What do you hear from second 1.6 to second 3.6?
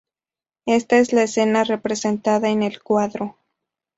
representada en el cuadro.